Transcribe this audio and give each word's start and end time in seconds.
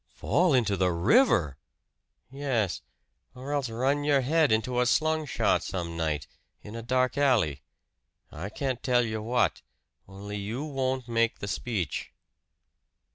"Fall 0.15 0.55
into 0.55 0.75
the 0.75 0.91
river!" 0.91 1.59
"Yes; 2.31 2.81
or 3.35 3.53
else 3.53 3.69
run 3.69 4.03
your 4.03 4.21
head 4.21 4.51
into 4.51 4.79
a 4.79 4.87
slungshot 4.87 5.61
some 5.61 5.95
night, 5.95 6.25
in 6.63 6.75
a 6.75 6.81
dark 6.81 7.19
alley. 7.19 7.61
I 8.31 8.49
can't 8.49 8.81
tell 8.81 9.05
you 9.05 9.21
what 9.21 9.61
only 10.07 10.37
you 10.37 10.63
won't 10.63 11.07
make 11.07 11.37
the 11.37 11.47
speech." 11.47 12.11